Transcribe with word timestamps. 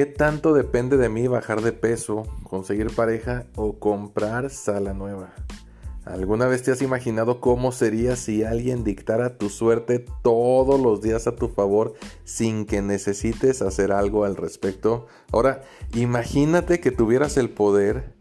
¿Qué 0.00 0.06
tanto 0.06 0.54
depende 0.54 0.96
de 0.96 1.10
mí 1.10 1.28
bajar 1.28 1.60
de 1.60 1.72
peso, 1.72 2.22
conseguir 2.44 2.86
pareja 2.90 3.44
o 3.54 3.78
comprar 3.78 4.48
sala 4.48 4.94
nueva? 4.94 5.34
¿Alguna 6.06 6.46
vez 6.46 6.62
te 6.62 6.72
has 6.72 6.80
imaginado 6.80 7.38
cómo 7.38 7.70
sería 7.70 8.16
si 8.16 8.42
alguien 8.42 8.82
dictara 8.82 9.36
tu 9.36 9.50
suerte 9.50 10.02
todos 10.22 10.80
los 10.80 11.02
días 11.02 11.26
a 11.26 11.36
tu 11.36 11.50
favor 11.50 11.92
sin 12.24 12.64
que 12.64 12.80
necesites 12.80 13.60
hacer 13.60 13.92
algo 13.92 14.24
al 14.24 14.36
respecto? 14.36 15.06
Ahora, 15.32 15.64
imagínate 15.92 16.80
que 16.80 16.92
tuvieras 16.92 17.36
el 17.36 17.50
poder 17.50 18.14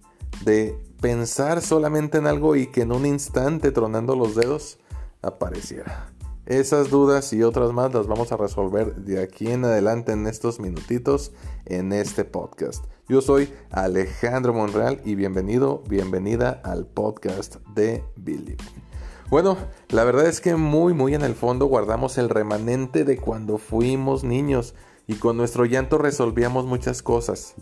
de 0.43 0.77
pensar 0.99 1.61
solamente 1.61 2.17
en 2.17 2.27
algo 2.27 2.57
y 2.57 2.67
que 2.67 2.81
en 2.81 2.91
un 2.91 3.05
instante 3.05 3.71
tronando 3.71 4.17
los 4.17 4.35
dedos 4.35 4.79
apareciera. 5.21 6.11
Esas 6.49 6.89
dudas 6.89 7.31
y 7.31 7.43
otras 7.43 7.73
más 7.73 7.93
las 7.93 8.07
vamos 8.07 8.31
a 8.31 8.37
resolver 8.37 8.95
de 8.95 9.21
aquí 9.21 9.51
en 9.51 9.65
adelante 9.65 10.13
en 10.13 10.25
estos 10.25 10.59
minutitos 10.59 11.31
en 11.67 11.93
este 11.93 12.25
podcast. 12.25 12.85
Yo 13.07 13.21
soy 13.21 13.53
Alejandro 13.69 14.51
Monreal 14.51 14.99
y 15.05 15.13
bienvenido, 15.13 15.83
bienvenida 15.87 16.59
al 16.63 16.87
podcast 16.87 17.57
de 17.75 18.03
Billy. 18.15 18.57
Bueno, 19.29 19.57
la 19.89 20.03
verdad 20.05 20.25
es 20.25 20.41
que 20.41 20.55
muy, 20.55 20.95
muy 20.95 21.13
en 21.13 21.21
el 21.21 21.35
fondo 21.35 21.67
guardamos 21.67 22.17
el 22.17 22.29
remanente 22.29 23.05
de 23.05 23.17
cuando 23.17 23.59
fuimos 23.59 24.23
niños 24.23 24.73
y 25.05 25.17
con 25.17 25.37
nuestro 25.37 25.65
llanto 25.65 25.99
resolvíamos 25.99 26.65
muchas 26.65 27.03
cosas. 27.03 27.53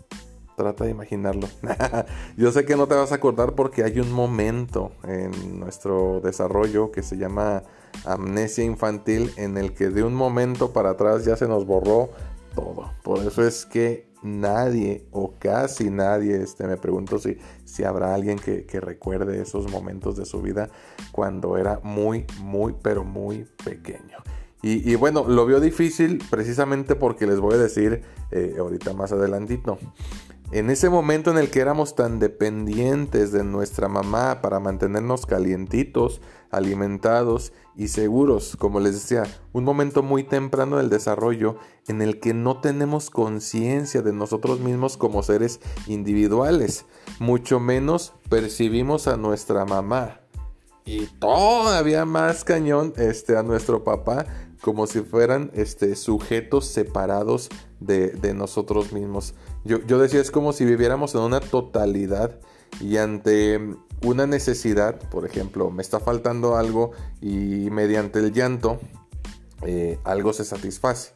Trata 0.58 0.86
de 0.86 0.90
imaginarlo. 0.90 1.46
Yo 2.36 2.50
sé 2.50 2.64
que 2.64 2.74
no 2.74 2.88
te 2.88 2.96
vas 2.96 3.12
a 3.12 3.14
acordar 3.14 3.54
porque 3.54 3.84
hay 3.84 4.00
un 4.00 4.10
momento 4.10 4.90
en 5.04 5.60
nuestro 5.60 6.20
desarrollo 6.20 6.90
que 6.90 7.04
se 7.04 7.16
llama 7.16 7.62
amnesia 8.04 8.64
infantil 8.64 9.32
en 9.36 9.56
el 9.56 9.72
que 9.72 9.90
de 9.90 10.02
un 10.02 10.16
momento 10.16 10.72
para 10.72 10.90
atrás 10.90 11.24
ya 11.24 11.36
se 11.36 11.46
nos 11.46 11.64
borró 11.64 12.10
todo. 12.56 12.90
Por 13.04 13.24
eso 13.24 13.46
es 13.46 13.66
que 13.66 14.08
nadie 14.24 15.06
o 15.12 15.34
casi 15.38 15.90
nadie, 15.90 16.42
este, 16.42 16.66
me 16.66 16.76
pregunto 16.76 17.20
si, 17.20 17.38
si 17.64 17.84
habrá 17.84 18.12
alguien 18.12 18.36
que, 18.36 18.80
recuerde 18.80 19.40
esos 19.40 19.70
momentos 19.70 20.16
de 20.16 20.24
su 20.24 20.42
vida 20.42 20.70
cuando 21.12 21.56
era 21.56 21.78
muy, 21.84 22.26
muy, 22.40 22.74
pero 22.82 23.04
muy 23.04 23.46
pequeño. 23.64 24.18
Y, 24.60 24.96
bueno, 24.96 25.24
lo 25.28 25.46
vio 25.46 25.60
difícil 25.60 26.20
precisamente 26.28 26.96
porque 26.96 27.28
les 27.28 27.38
voy 27.38 27.54
a 27.54 27.58
decir 27.58 28.02
eh, 28.32 28.56
ahorita 28.58 28.92
más 28.92 29.12
adelantito. 29.12 29.78
En 30.50 30.70
ese 30.70 30.88
momento 30.88 31.30
en 31.30 31.36
el 31.36 31.50
que 31.50 31.60
éramos 31.60 31.94
tan 31.94 32.18
dependientes 32.18 33.32
de 33.32 33.44
nuestra 33.44 33.86
mamá 33.86 34.40
para 34.40 34.60
mantenernos 34.60 35.26
calientitos, 35.26 36.22
alimentados 36.50 37.52
y 37.76 37.88
seguros, 37.88 38.56
como 38.58 38.80
les 38.80 38.94
decía, 38.94 39.24
un 39.52 39.64
momento 39.64 40.02
muy 40.02 40.24
temprano 40.24 40.78
del 40.78 40.88
desarrollo 40.88 41.56
en 41.86 42.00
el 42.00 42.18
que 42.18 42.32
no 42.32 42.62
tenemos 42.62 43.10
conciencia 43.10 44.00
de 44.00 44.14
nosotros 44.14 44.60
mismos 44.60 44.96
como 44.96 45.22
seres 45.22 45.60
individuales, 45.86 46.86
mucho 47.18 47.60
menos 47.60 48.14
percibimos 48.30 49.06
a 49.06 49.18
nuestra 49.18 49.66
mamá. 49.66 50.22
Y 50.86 51.08
todavía 51.18 52.06
más 52.06 52.44
cañón 52.44 52.94
este, 52.96 53.36
a 53.36 53.42
nuestro 53.42 53.84
papá 53.84 54.24
como 54.60 54.86
si 54.86 55.00
fueran 55.00 55.50
este, 55.54 55.94
sujetos 55.96 56.66
separados 56.66 57.48
de, 57.80 58.34
nosotros 58.34 58.92
mismos. 58.92 59.34
Yo, 59.64 59.78
yo, 59.86 59.98
decía, 59.98 60.20
es 60.20 60.30
como 60.30 60.52
si 60.52 60.64
viviéramos 60.64 61.14
en 61.14 61.22
una 61.22 61.40
totalidad 61.40 62.38
y 62.80 62.96
ante 62.96 63.60
una 64.04 64.26
necesidad, 64.26 64.98
por 65.10 65.26
ejemplo, 65.26 65.70
me 65.70 65.82
está 65.82 66.00
faltando 66.00 66.56
algo 66.56 66.92
y 67.20 67.68
mediante 67.70 68.18
el 68.18 68.32
llanto 68.32 68.78
eh, 69.62 69.98
algo 70.04 70.32
se 70.32 70.44
satisface. 70.44 71.12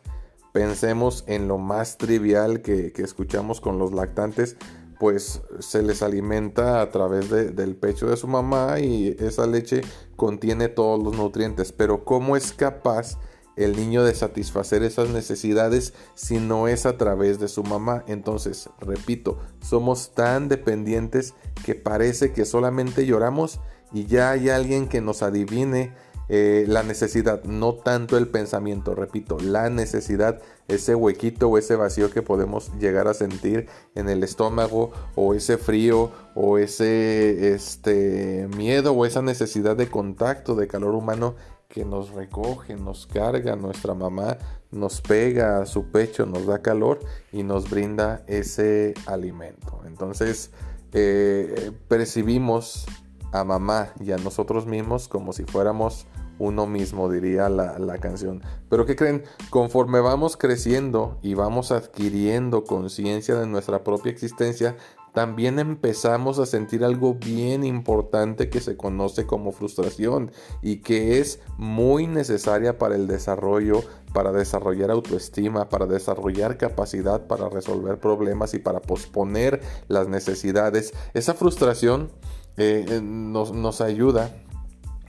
Pensemos 0.53 1.25
en 1.27 1.49
lo 1.49 1.59
más 1.59 1.97
trivial 1.97 2.61
que, 2.61 2.93
que 2.93 3.03
escuchamos 3.03 3.61
con 3.61 3.79
los 3.79 3.93
lactantes, 3.93 4.57
pues 4.99 5.43
se 5.59 5.83
les 5.83 6.03
alimenta 6.03 6.81
a 6.81 6.91
través 6.91 7.29
del 7.29 7.75
pecho 7.75 8.07
de 8.09 8.17
su 8.17 8.29
mamá 8.29 8.79
y 8.79 9.17
esa 9.19 9.47
leche 9.47 9.81
contiene 10.15 10.69
todos 10.69 11.03
los 11.03 11.17
nutrientes. 11.17 11.73
Pero 11.73 12.05
¿cómo 12.05 12.37
es 12.37 12.53
capaz 12.53 13.19
el 13.57 13.77
niño 13.77 14.05
de 14.05 14.15
satisfacer 14.15 14.83
esas 14.83 15.11
necesidades 15.11 15.95
si 16.15 16.39
no 16.39 16.69
es 16.69 16.87
a 16.87 16.97
través 16.97 17.39
de 17.39 17.49
su 17.49 17.63
mamá? 17.63 18.05
Entonces, 18.07 18.69
repito, 18.81 19.39
somos 19.61 20.15
tan 20.15 20.49
dependientes 20.49 21.35
que 21.65 21.75
parece 21.75 22.33
que 22.33 22.45
solamente 22.45 23.07
lloramos 23.07 23.61
y 23.93 24.07
ya 24.07 24.31
hay 24.31 24.49
alguien 24.49 24.89
que 24.89 25.01
nos 25.01 25.23
adivine 25.23 25.93
eh, 26.29 26.65
la 26.67 26.83
necesidad, 26.83 27.45
no 27.45 27.75
tanto 27.75 28.17
el 28.17 28.29
pensamiento, 28.29 28.95
repito, 28.95 29.39
la 29.39 29.69
necesidad, 29.69 30.41
ese 30.67 30.95
huequito 30.95 31.49
o 31.49 31.59
ese 31.59 31.77
vacío 31.77 32.11
que 32.11 32.23
podemos 32.23 32.73
llegar 32.79 33.07
a 33.07 33.13
sentir 33.13 33.67
en 33.95 34.09
el 34.09 34.23
estómago 34.23 34.93
o 35.15 35.35
ese 35.35 35.59
frío 35.59 36.11
o 36.35 36.57
ese 36.57 37.53
este, 37.53 38.49
miedo 38.57 38.93
o 38.93 39.05
esa 39.05 39.21
necesidad 39.21 39.77
de 39.77 39.91
contacto, 39.91 40.55
de 40.55 40.69
calor 40.69 40.95
humano 40.95 41.35
que 41.73 41.87
nos 41.87 42.11
recoge, 42.11 42.77
nos 42.77 43.07
carga, 43.07 43.57
nuestra 43.57 43.95
mamá 43.95 44.37
nos 44.71 45.01
pega 45.01 45.59
a 45.59 45.67
su 45.67 45.87
pecho, 45.87 46.27
nos 46.27 46.45
da 46.45 46.61
calor 46.61 47.01
y 47.33 47.45
nos 47.45 47.71
brinda 47.71 48.23
ese 48.27 48.93
alimento. 49.07 49.81
Entonces 49.87 50.51
eh, 50.93 51.73
percibimos 51.89 52.85
a 53.33 53.43
mamá 53.45 53.95
y 53.99 54.13
a 54.13 54.19
nosotros 54.19 54.67
mismos 54.67 55.09
como 55.09 55.33
si 55.33 55.45
fuéramos 55.45 56.07
uno 56.39 56.67
mismo, 56.67 57.11
diría 57.11 57.49
la, 57.49 57.79
la, 57.79 57.97
canción. 57.99 58.43
Pero 58.69 58.85
¿qué 58.85 58.95
creen? 58.95 59.23
Conforme 59.49 60.01
vamos 60.01 60.37
creciendo 60.37 61.19
y 61.23 61.35
vamos 61.35 61.73
adquiriendo 61.73 62.65
conciencia 62.65 63.37
de 63.37 63.47
nuestra 63.47 63.83
propia 63.83 64.13
existencia, 64.13 64.77
también 65.13 65.59
empezamos 65.59 66.39
a 66.39 66.47
sentir 66.47 66.85
algo 66.85 67.15
bien 67.15 67.65
importante 67.65 68.49
que 68.49 68.61
se 68.61 68.77
conoce 68.77 69.27
como 69.27 69.53
frustración 69.53 70.33
y 70.63 70.77
que 70.79 71.19
es 71.19 71.41
muy 71.59 72.07
necesaria 72.07 72.79
para 72.79 72.95
el 72.95 73.07
desarrollo, 73.07 73.83
para 74.15 74.33
desarrollar 74.33 74.91
autoestima, 74.91 75.69
para 75.69 75.87
desarrollar 75.87 76.57
capacidad 76.57 77.27
para 77.27 77.49
resolver 77.49 77.99
problemas 77.99 78.55
y 78.55 78.59
para 78.59 78.81
posponer 78.81 79.61
las 79.89 80.09
necesidades. 80.09 80.93
Esa 81.15 81.35
frustración 81.35 82.11
eh, 82.57 82.85
eh, 82.89 83.01
nos, 83.03 83.81
ayuda 83.81 84.35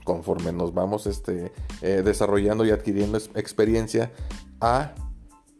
conforme 0.04 0.52
nos 0.52 0.74
vamos 0.74 1.08
este, 1.08 1.52
eh, 1.82 2.02
desarrollando 2.04 2.66
y 2.66 2.72
adquiriendo 2.72 3.18
experiencia 3.36 4.12
a 4.60 4.94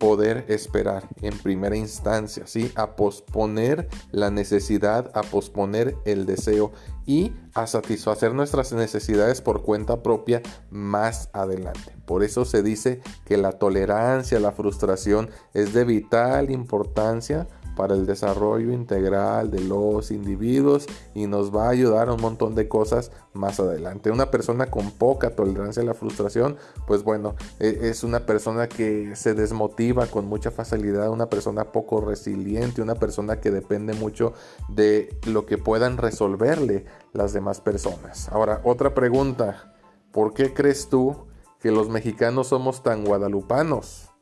poder 0.04 0.44
esperar 0.50 1.08
en 1.22 1.38
primera 1.38 1.78
instancia, 1.78 2.46
¿sí? 2.46 2.74
A 2.76 2.98
posponer 2.98 3.88
la 4.12 4.32
necesidad, 4.32 5.10
a 5.14 5.22
posponer 5.22 5.96
el 6.04 6.26
deseo 6.26 6.74
y 7.06 7.32
a 7.54 7.68
satisfacer 7.68 8.34
nuestras 8.34 8.74
necesidades 8.74 9.40
por 9.40 9.62
cuenta 9.62 10.04
propia 10.04 10.42
más 10.70 11.30
adelante. 11.32 11.96
Por 12.06 12.22
eso 12.22 12.44
se 12.44 12.64
dice 12.64 13.00
que 13.24 13.38
la 13.38 13.54
tolerancia, 13.54 14.42
la 14.42 14.52
frustración 14.52 15.30
es 15.54 15.74
de 15.74 15.86
vital 15.86 16.52
importancia 16.52 17.48
para 17.76 17.96
el 17.96 18.06
desarrollo 18.06 18.72
integral 18.72 19.52
de 19.52 19.62
los 19.62 20.12
individuos 20.12 20.86
y 21.14 21.28
nos 21.28 21.56
va 21.56 21.68
a 21.68 21.72
ayudar 21.72 22.10
a 22.10 22.14
un 22.14 22.22
montón 22.22 22.56
de 22.56 22.68
cosas 22.68 23.12
más 23.34 23.60
adelante. 23.60 24.12
Una 24.12 24.32
persona 24.32 24.68
con 24.68 24.92
poca 24.92 25.36
tolerancia 25.36 25.84
a 25.84 25.86
la 25.86 25.94
frustración, 25.94 26.58
pues 26.88 27.04
bueno, 27.04 27.36
e, 27.60 27.80
es 27.84 28.04
una 28.04 28.26
persona 28.26 28.68
que 28.68 29.16
se 29.16 29.34
desmotiva 29.34 30.08
con 30.08 30.26
mucha 30.26 30.52
facilidad, 30.52 31.10
una 31.10 31.30
persona 31.30 31.72
poco 31.72 32.02
resiliente, 32.02 32.82
una 32.82 32.96
persona 32.96 33.40
que 33.40 33.52
depende 33.52 33.94
mucho 33.94 34.34
de 34.70 35.18
lo 35.26 35.46
que 35.46 35.58
puedan 35.58 35.98
resolverle 35.98 36.86
las 37.14 37.34
demás 37.34 37.62
personas. 37.62 38.30
Ahora, 38.30 38.62
otra 38.64 38.94
pregunta, 38.94 39.74
¿por 40.12 40.34
qué 40.34 40.54
crees 40.54 40.90
tú 40.90 41.28
que 41.60 41.72
los 41.72 41.90
mexicanos 41.90 42.48
somos 42.48 42.84
tan 42.84 43.06
guadalupanos? 43.06 44.13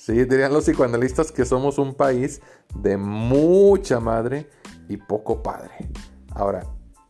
Sí, 0.00 0.14
dirían 0.24 0.54
los 0.54 0.64
psicoanalistas 0.64 1.30
que 1.30 1.44
somos 1.44 1.76
un 1.76 1.92
país 1.92 2.40
de 2.74 2.96
mucha 2.96 4.00
madre 4.00 4.48
y 4.88 4.96
poco 4.96 5.42
padre. 5.42 5.72
Ahora, 6.30 6.62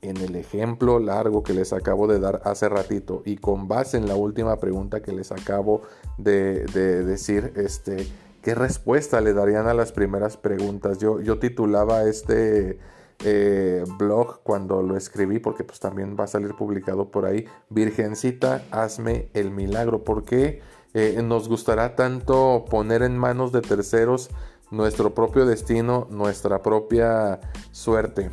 en 0.02 0.16
el 0.16 0.34
ejemplo 0.34 0.98
largo 0.98 1.44
que 1.44 1.54
les 1.54 1.72
acabo 1.72 2.08
de 2.08 2.18
dar 2.18 2.42
hace 2.44 2.68
ratito 2.68 3.22
y 3.24 3.36
con 3.36 3.68
base 3.68 3.96
en 3.96 4.08
la 4.08 4.16
última 4.16 4.58
pregunta 4.58 5.02
que 5.02 5.12
les 5.12 5.30
acabo 5.30 5.82
de, 6.18 6.64
decir, 6.64 7.52
este, 7.54 8.08
¿qué 8.42 8.56
respuesta 8.56 9.20
le 9.20 9.34
darían 9.34 9.68
a 9.68 9.74
las 9.74 9.92
primeras 9.92 10.36
preguntas? 10.36 10.98
Yo, 10.98 11.20
yo 11.20 11.38
titulaba 11.38 12.02
este 12.02 12.80
eh, 13.24 13.84
blog 13.98 14.42
cuando 14.42 14.82
lo 14.82 14.96
escribí, 14.96 15.38
porque 15.38 15.62
pues 15.62 15.78
también 15.78 16.16
va 16.18 16.24
a 16.24 16.26
salir 16.26 16.56
publicado 16.56 17.12
por 17.12 17.24
ahí, 17.24 17.44
Virgencita, 17.68 18.64
hazme 18.72 19.28
el 19.32 19.52
milagro. 19.52 20.02
¿Por 20.02 20.24
qué? 20.24 20.60
Eh, 20.92 21.20
nos 21.22 21.48
gustará 21.48 21.94
tanto 21.94 22.64
poner 22.68 23.02
en 23.02 23.16
manos 23.16 23.52
de 23.52 23.60
terceros 23.60 24.30
nuestro 24.70 25.14
propio 25.14 25.46
destino, 25.46 26.06
nuestra 26.10 26.62
propia 26.62 27.40
suerte. 27.70 28.30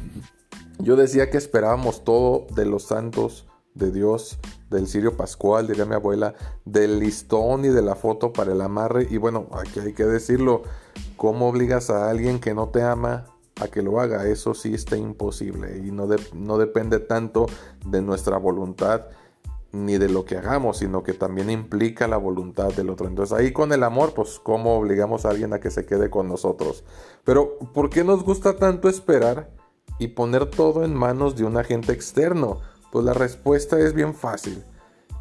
Yo 0.80 0.96
decía 0.96 1.30
que 1.30 1.38
esperábamos 1.38 2.04
todo 2.04 2.48
de 2.56 2.66
los 2.66 2.84
santos 2.84 3.48
de 3.74 3.92
Dios, 3.92 4.40
del 4.70 4.88
cirio 4.88 5.16
pascual, 5.16 5.68
diría 5.68 5.86
mi 5.86 5.96
abuela, 5.96 6.34
del 6.66 7.00
listón 7.00 7.66
y 7.66 7.70
de 7.70 7.82
la 7.82 7.96
foto 7.96 8.34
para 8.34 8.54
el 8.54 8.62
amarre. 8.62 9.08
Y 9.10 9.18
bueno, 9.18 9.48
aquí 9.54 9.80
hay 9.80 9.94
que 9.94 10.06
decirlo, 10.06 10.64
¿cómo 11.16 11.48
obligas 11.50 11.90
a 11.90 12.10
alguien 12.10 12.40
que 12.40 12.54
no 12.54 12.70
te 12.70 12.82
ama 12.82 13.26
a 13.60 13.68
que 13.68 13.82
lo 13.82 14.00
haga? 14.00 14.28
Eso 14.28 14.54
sí 14.54 14.74
está 14.74 14.98
imposible 14.98 15.78
y 15.78 15.92
no, 15.92 16.08
no 16.34 16.58
depende 16.58 17.00
tanto 17.00 17.48
de 17.86 18.02
nuestra 18.02 18.38
voluntad 18.38 19.08
ni 19.72 19.98
de 19.98 20.10
lo 20.10 20.26
que 20.26 20.38
hagamos, 20.38 20.78
sino 20.78 21.04
que 21.04 21.14
también 21.14 21.50
implica 21.50 22.08
la 22.08 22.18
voluntad 22.18 22.74
del 22.74 22.90
otro. 22.90 23.08
Entonces 23.08 23.38
ahí 23.38 23.52
con 23.52 23.74
el 23.74 23.84
amor, 23.84 24.14
pues 24.14 24.40
cómo 24.42 24.78
obligamos 24.78 25.26
a 25.26 25.30
alguien 25.30 25.54
a 25.54 25.60
que 25.60 25.72
se 25.72 25.86
quede 25.86 26.10
con 26.10 26.28
nosotros. 26.28 26.84
Pero 27.24 27.58
¿por 27.74 27.90
qué 27.90 28.04
nos 28.04 28.24
gusta 28.24 28.56
tanto 28.56 28.90
esperar 28.90 29.50
y 30.00 30.10
poner 30.10 30.46
todo 30.46 30.84
en 30.84 30.94
manos 30.94 31.36
de 31.36 31.44
un 31.44 31.58
agente 31.58 31.92
externo? 31.92 32.60
Pues 32.92 33.06
la 33.06 33.14
respuesta 33.14 33.80
es 33.80 33.94
bien 33.94 34.14
fácil. 34.14 34.64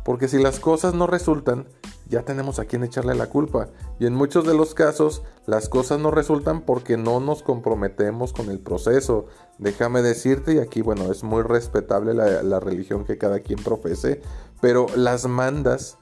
Porque 0.07 0.29
si 0.29 0.41
las 0.41 0.61
cosas 0.61 0.95
no 0.95 1.09
resultan, 1.09 1.67
ya 2.09 2.23
tenemos 2.23 2.61
a 2.61 2.65
quien 2.65 2.85
echarle 2.85 3.17
la 3.17 3.27
culpa. 3.27 3.71
Y 3.99 4.07
en 4.07 4.15
muchos 4.15 4.47
de 4.47 4.55
los 4.55 4.73
casos, 4.73 5.25
las 5.47 5.69
cosas 5.69 5.99
no 5.99 6.13
resultan 6.13 6.61
porque 6.61 6.97
no 6.97 7.19
nos 7.19 7.43
comprometemos 7.43 8.33
con 8.33 8.49
el 8.49 8.61
proceso. 8.61 9.27
Déjame 9.59 10.03
decirte, 10.03 10.55
y 10.55 10.59
aquí, 10.59 10.81
bueno, 10.81 11.11
es 11.11 11.25
muy 11.25 11.43
respetable 11.43 12.15
la, 12.15 12.45
la 12.45 12.61
religión 12.61 13.05
que 13.05 13.19
cada 13.19 13.41
quien 13.41 13.59
profese, 13.59 14.23
pero 14.61 14.87
las 14.95 15.27
mandas 15.27 15.99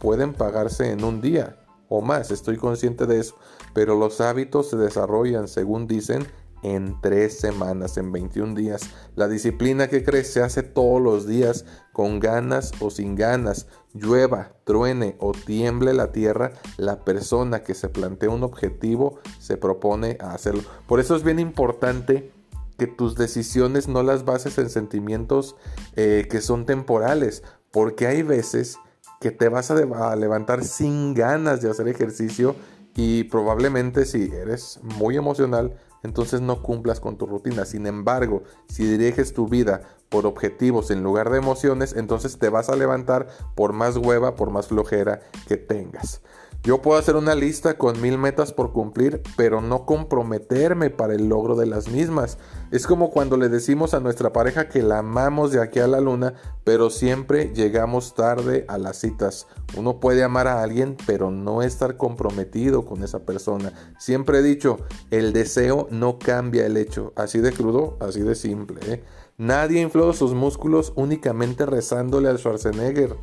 pueden 0.00 0.34
pagarse 0.34 0.90
en 0.90 1.02
un 1.02 1.22
día 1.22 1.56
o 1.88 2.02
más, 2.02 2.30
estoy 2.30 2.58
consciente 2.58 3.06
de 3.06 3.20
eso. 3.20 3.36
Pero 3.72 3.98
los 3.98 4.20
hábitos 4.20 4.68
se 4.68 4.76
desarrollan, 4.76 5.48
según 5.48 5.86
dicen, 5.86 6.26
en 6.74 7.00
tres 7.00 7.38
semanas, 7.38 7.96
en 7.96 8.10
21 8.10 8.54
días. 8.54 8.90
La 9.14 9.28
disciplina 9.28 9.86
que 9.86 10.02
crece 10.02 10.32
se 10.32 10.42
hace 10.42 10.62
todos 10.64 11.00
los 11.00 11.26
días, 11.26 11.64
con 11.92 12.18
ganas 12.18 12.72
o 12.80 12.90
sin 12.90 13.14
ganas, 13.14 13.68
llueva, 13.94 14.52
truene 14.64 15.16
o 15.20 15.32
tiemble 15.32 15.94
la 15.94 16.10
tierra, 16.10 16.52
la 16.76 17.04
persona 17.04 17.62
que 17.62 17.74
se 17.74 17.88
plantea 17.88 18.30
un 18.30 18.42
objetivo 18.42 19.20
se 19.38 19.56
propone 19.56 20.18
a 20.20 20.34
hacerlo. 20.34 20.62
Por 20.88 20.98
eso 20.98 21.14
es 21.14 21.22
bien 21.22 21.38
importante 21.38 22.32
que 22.78 22.88
tus 22.88 23.14
decisiones 23.14 23.86
no 23.86 24.02
las 24.02 24.24
bases 24.24 24.58
en 24.58 24.68
sentimientos 24.68 25.54
eh, 25.94 26.26
que 26.28 26.40
son 26.40 26.66
temporales, 26.66 27.44
porque 27.70 28.08
hay 28.08 28.22
veces 28.22 28.76
que 29.20 29.30
te 29.30 29.48
vas 29.48 29.70
a 29.70 30.16
levantar 30.16 30.64
sin 30.64 31.14
ganas 31.14 31.62
de 31.62 31.70
hacer 31.70 31.86
ejercicio 31.88 32.56
y 32.96 33.24
probablemente 33.24 34.04
si 34.04 34.30
eres 34.32 34.80
muy 34.82 35.16
emocional, 35.16 35.76
entonces 36.06 36.40
no 36.40 36.62
cumplas 36.62 37.00
con 37.00 37.18
tu 37.18 37.26
rutina. 37.26 37.66
Sin 37.66 37.86
embargo, 37.86 38.42
si 38.68 38.86
diriges 38.86 39.34
tu 39.34 39.46
vida 39.48 39.82
por 40.08 40.24
objetivos 40.24 40.90
en 40.90 41.02
lugar 41.02 41.30
de 41.30 41.38
emociones, 41.38 41.94
entonces 41.94 42.38
te 42.38 42.48
vas 42.48 42.70
a 42.70 42.76
levantar 42.76 43.28
por 43.54 43.72
más 43.72 43.96
hueva, 43.96 44.36
por 44.36 44.50
más 44.50 44.68
flojera 44.68 45.20
que 45.46 45.56
tengas. 45.56 46.22
Yo 46.66 46.82
puedo 46.82 46.98
hacer 46.98 47.14
una 47.14 47.36
lista 47.36 47.78
con 47.78 48.00
mil 48.00 48.18
metas 48.18 48.52
por 48.52 48.72
cumplir, 48.72 49.22
pero 49.36 49.60
no 49.60 49.86
comprometerme 49.86 50.90
para 50.90 51.14
el 51.14 51.28
logro 51.28 51.54
de 51.54 51.66
las 51.66 51.88
mismas. 51.88 52.38
Es 52.72 52.88
como 52.88 53.12
cuando 53.12 53.36
le 53.36 53.48
decimos 53.48 53.94
a 53.94 54.00
nuestra 54.00 54.32
pareja 54.32 54.68
que 54.68 54.82
la 54.82 54.98
amamos 54.98 55.52
de 55.52 55.62
aquí 55.62 55.78
a 55.78 55.86
la 55.86 56.00
luna, 56.00 56.34
pero 56.64 56.90
siempre 56.90 57.52
llegamos 57.54 58.16
tarde 58.16 58.64
a 58.66 58.78
las 58.78 58.96
citas. 58.96 59.46
Uno 59.76 60.00
puede 60.00 60.24
amar 60.24 60.48
a 60.48 60.60
alguien, 60.60 60.96
pero 61.06 61.30
no 61.30 61.62
estar 61.62 61.96
comprometido 61.96 62.84
con 62.84 63.04
esa 63.04 63.20
persona. 63.20 63.72
Siempre 64.00 64.40
he 64.40 64.42
dicho, 64.42 64.78
el 65.12 65.32
deseo 65.32 65.86
no 65.92 66.18
cambia 66.18 66.66
el 66.66 66.76
hecho. 66.78 67.12
Así 67.14 67.38
de 67.38 67.52
crudo, 67.52 67.96
así 68.00 68.22
de 68.22 68.34
simple. 68.34 68.80
¿eh? 68.92 69.04
Nadie 69.38 69.82
infló 69.82 70.12
sus 70.12 70.34
músculos 70.34 70.92
únicamente 70.96 71.64
rezándole 71.64 72.28
al 72.28 72.38
Schwarzenegger 72.38 73.16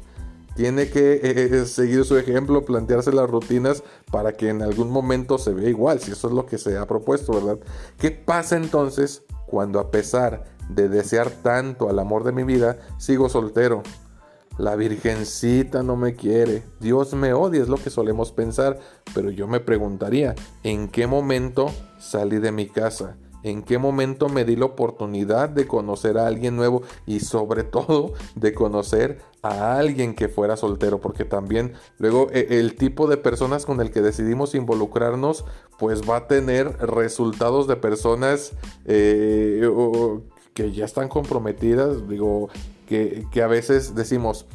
tiene 0.55 0.89
que 0.89 1.13
eh, 1.15 1.21
eh, 1.23 1.65
seguir 1.65 2.05
su 2.05 2.17
ejemplo, 2.17 2.63
plantearse 2.65 3.11
las 3.11 3.29
rutinas 3.29 3.83
para 4.11 4.33
que 4.33 4.49
en 4.49 4.61
algún 4.61 4.91
momento 4.91 5.37
se 5.37 5.53
vea 5.53 5.69
igual, 5.69 5.99
si 5.99 6.11
eso 6.11 6.27
es 6.27 6.33
lo 6.33 6.45
que 6.45 6.57
se 6.57 6.77
ha 6.77 6.85
propuesto, 6.85 7.33
¿verdad? 7.33 7.59
¿Qué 7.97 8.11
pasa 8.11 8.55
entonces 8.57 9.23
cuando 9.47 9.79
a 9.79 9.91
pesar 9.91 10.43
de 10.69 10.89
desear 10.89 11.29
tanto 11.29 11.89
al 11.89 11.99
amor 11.99 12.23
de 12.23 12.31
mi 12.31 12.43
vida, 12.43 12.77
sigo 12.97 13.29
soltero? 13.29 13.83
La 14.57 14.75
virgencita 14.75 15.81
no 15.81 15.95
me 15.95 16.13
quiere, 16.13 16.61
Dios 16.79 17.15
me 17.15 17.33
odia, 17.33 17.63
es 17.63 17.69
lo 17.69 17.77
que 17.77 17.89
solemos 17.89 18.31
pensar, 18.31 18.79
pero 19.15 19.31
yo 19.31 19.47
me 19.47 19.59
preguntaría, 19.59 20.35
¿en 20.61 20.89
qué 20.89 21.07
momento 21.07 21.71
salí 21.99 22.37
de 22.37 22.51
mi 22.51 22.67
casa? 22.67 23.17
en 23.43 23.61
qué 23.61 23.77
momento 23.77 24.29
me 24.29 24.45
di 24.45 24.55
la 24.55 24.65
oportunidad 24.65 25.49
de 25.49 25.67
conocer 25.67 26.17
a 26.17 26.27
alguien 26.27 26.55
nuevo 26.55 26.81
y 27.05 27.19
sobre 27.19 27.63
todo 27.63 28.13
de 28.35 28.53
conocer 28.53 29.19
a 29.43 29.77
alguien 29.77 30.15
que 30.15 30.29
fuera 30.29 30.55
soltero, 30.55 30.99
porque 31.01 31.25
también 31.25 31.73
luego 31.99 32.29
e, 32.31 32.59
el 32.59 32.75
tipo 32.75 33.07
de 33.07 33.17
personas 33.17 33.65
con 33.65 33.81
el 33.81 33.91
que 33.91 34.01
decidimos 34.01 34.55
involucrarnos, 34.55 35.45
pues 35.77 36.09
va 36.09 36.15
a 36.17 36.27
tener 36.27 36.77
resultados 36.77 37.67
de 37.67 37.75
personas 37.75 38.53
eh, 38.85 39.69
que 40.53 40.71
ya 40.71 40.85
están 40.85 41.09
comprometidas, 41.09 42.07
digo, 42.07 42.49
que, 42.87 43.25
que 43.31 43.41
a 43.41 43.47
veces 43.47 43.95
decimos, 43.95 44.47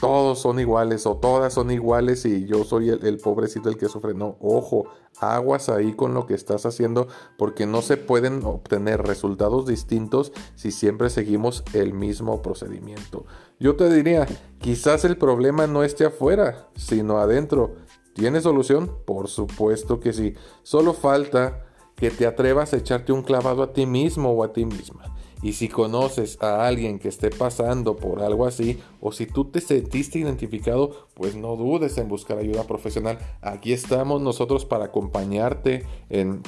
todos 0.00 0.38
son 0.38 0.58
iguales 0.58 1.06
o 1.06 1.16
todas 1.16 1.52
son 1.52 1.70
iguales 1.70 2.24
y 2.24 2.46
yo 2.46 2.64
soy 2.64 2.88
el, 2.88 3.18
pobrecito 3.18 3.68
el 3.68 3.76
que 3.76 3.88
sufre. 3.88 4.14
No, 4.14 4.36
ojo, 4.40 4.86
aguas 5.20 5.68
ahí 5.68 5.92
con 5.92 6.14
lo 6.14 6.26
que 6.26 6.34
estás 6.34 6.64
haciendo 6.64 7.06
porque 7.36 7.66
no 7.66 7.82
se 7.82 7.98
pueden 7.98 8.42
obtener 8.44 9.02
resultados 9.02 9.66
distintos 9.66 10.32
si 10.54 10.72
siempre 10.72 11.10
seguimos 11.10 11.62
el 11.74 11.92
mismo 11.92 12.40
procedimiento. 12.40 13.26
Yo 13.58 13.76
te 13.76 13.92
diría, 13.92 14.26
quizás 14.58 15.04
el 15.04 15.18
problema 15.18 15.66
no 15.66 15.82
esté 15.82 16.06
afuera, 16.06 16.68
sino 16.74 17.18
adentro. 17.18 17.74
¿Tiene 18.14 18.40
solución? 18.40 18.90
Por 19.04 19.28
supuesto 19.28 20.00
que 20.00 20.14
sí. 20.14 20.34
Solo 20.62 20.94
falta 20.94 21.66
que 21.94 22.10
te 22.10 22.26
atrevas 22.26 22.72
a 22.72 22.78
echarte 22.78 23.12
un 23.12 23.22
clavado 23.22 23.62
a 23.62 23.72
ti 23.74 23.84
mismo 23.84 24.30
o 24.30 24.42
a 24.42 24.52
ti 24.52 24.64
misma. 24.64 25.14
Y 25.42 25.54
si 25.54 25.68
conoces 25.68 26.40
a 26.42 26.66
alguien 26.66 26.98
que 26.98 27.08
esté 27.08 27.30
pasando 27.30 27.96
por 27.96 28.22
algo 28.22 28.46
así, 28.46 28.78
o 29.00 29.12
si 29.12 29.26
tú 29.26 29.46
te 29.46 29.60
sentiste 29.60 30.18
identificado, 30.18 31.08
pues 31.14 31.34
no 31.34 31.56
dudes 31.56 31.96
en 31.98 32.08
buscar 32.08 32.38
ayuda 32.38 32.64
profesional. 32.64 33.18
Aquí 33.40 33.72
estamos 33.72 34.20
nosotros 34.20 34.64
para 34.64 34.86
acompañarte 34.86 35.84
en 36.08 36.42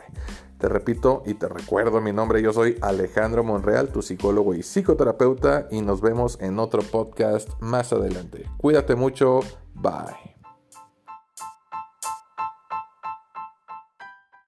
Te 0.58 0.68
repito 0.68 1.22
y 1.26 1.34
te 1.34 1.48
recuerdo 1.48 2.00
mi 2.00 2.12
nombre, 2.12 2.42
yo 2.42 2.52
soy 2.52 2.78
Alejandro 2.80 3.44
Monreal, 3.44 3.88
tu 3.88 4.02
psicólogo 4.02 4.54
y 4.54 4.62
psicoterapeuta 4.62 5.68
y 5.70 5.82
nos 5.82 6.00
vemos 6.00 6.38
en 6.40 6.58
otro 6.58 6.82
podcast 6.82 7.50
más 7.60 7.92
adelante. 7.92 8.46
Cuídate 8.56 8.94
mucho, 8.94 9.40
bye. 9.74 10.35